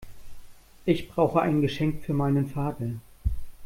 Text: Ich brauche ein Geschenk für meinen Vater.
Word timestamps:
Ich 0.83 1.09
brauche 1.11 1.41
ein 1.41 1.61
Geschenk 1.61 2.03
für 2.03 2.13
meinen 2.15 2.49
Vater. 2.49 2.87